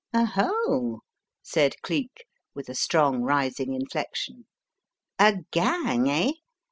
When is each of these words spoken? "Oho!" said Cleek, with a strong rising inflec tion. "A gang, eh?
"Oho!" 0.15 1.01
said 1.43 1.75
Cleek, 1.83 2.25
with 2.55 2.69
a 2.69 2.73
strong 2.73 3.21
rising 3.21 3.79
inflec 3.79 4.15
tion. 4.15 4.47
"A 5.19 5.43
gang, 5.51 6.09
eh? 6.09 6.31